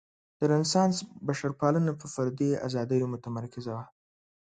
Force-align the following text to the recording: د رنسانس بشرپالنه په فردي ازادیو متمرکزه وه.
د 0.39 0.41
رنسانس 0.51 0.97
بشرپالنه 1.27 1.91
په 2.01 2.05
فردي 2.13 2.49
ازادیو 2.67 3.11
متمرکزه 3.13 3.71
وه. 3.75 3.85